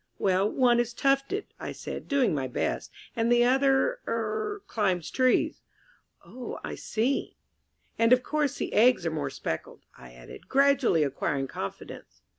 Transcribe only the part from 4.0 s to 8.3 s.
er climbs trees." "Oh, I see." "And of